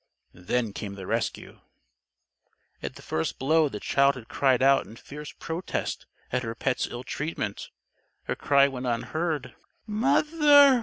Then 0.33 0.73
came 0.73 0.95
the 0.95 1.05
rescue. 1.05 1.59
At 2.81 2.95
the 2.95 3.03
first 3.03 3.37
blow 3.37 3.69
the 3.69 3.79
child 3.79 4.15
had 4.15 4.29
cried 4.29 4.63
out 4.63 4.87
in 4.87 4.95
fierce 4.95 5.31
protest 5.33 6.07
at 6.31 6.41
her 6.41 6.55
pet's 6.55 6.87
ill 6.87 7.03
treatment. 7.03 7.69
Her 8.23 8.35
cry 8.35 8.67
went 8.67 8.87
unheard. 8.87 9.53
"Mother!" 9.85 10.79